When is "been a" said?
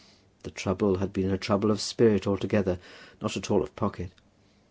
1.13-1.37